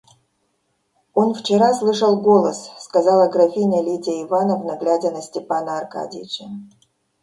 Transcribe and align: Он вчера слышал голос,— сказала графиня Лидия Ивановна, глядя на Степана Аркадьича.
Он 1.13 1.35
вчера 1.35 1.75
слышал 1.75 2.19
голос,— 2.19 2.71
сказала 2.79 3.29
графиня 3.29 3.83
Лидия 3.83 4.23
Ивановна, 4.23 4.75
глядя 4.75 5.11
на 5.11 5.21
Степана 5.21 5.77
Аркадьича. 5.77 6.45